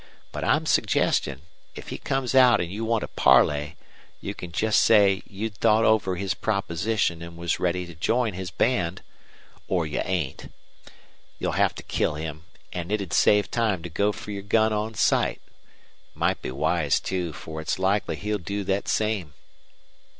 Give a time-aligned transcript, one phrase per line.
[0.31, 1.43] But I'm suggestin',
[1.75, 3.75] if he comes out an' you want to parley,
[4.19, 8.49] you can jest say you'd thought over his proposition an' was ready to join his
[8.49, 9.03] band,
[9.67, 10.51] or you ain't.
[11.37, 14.73] You'll have to kill him, an' it 'd save time to go fer your gun
[14.73, 15.39] on sight.
[16.15, 19.35] Might be wise, too, fer it's likely he'll do thet same."